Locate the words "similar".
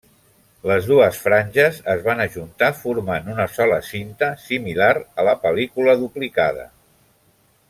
4.49-4.91